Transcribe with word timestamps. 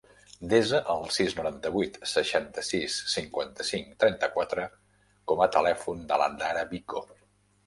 Desa 0.51 0.77
el 0.93 1.03
sis, 1.17 1.35
noranta-vuit, 1.39 1.99
seixanta-sis, 2.11 2.95
cinquanta-cinc, 3.17 3.93
trenta-quatre 4.05 4.67
com 5.33 5.45
a 5.47 5.51
telèfon 5.59 6.03
de 6.13 6.19
la 6.25 6.31
Dara 6.43 6.67
Vico. 6.75 7.05